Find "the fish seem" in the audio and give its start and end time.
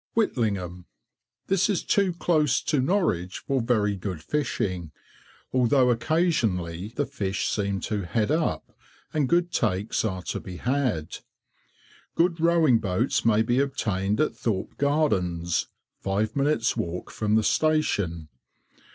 6.95-7.79